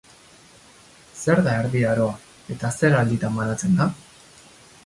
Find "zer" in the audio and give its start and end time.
1.23-1.41, 2.81-2.99